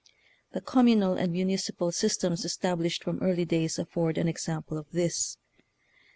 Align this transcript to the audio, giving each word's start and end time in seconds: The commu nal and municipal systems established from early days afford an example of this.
The 0.53 0.61
commu 0.61 0.97
nal 0.97 1.13
and 1.13 1.31
municipal 1.31 1.91
systems 1.91 2.43
established 2.43 3.03
from 3.03 3.19
early 3.21 3.45
days 3.45 3.77
afford 3.77 4.17
an 4.17 4.27
example 4.27 4.75
of 4.79 4.89
this. 4.91 5.37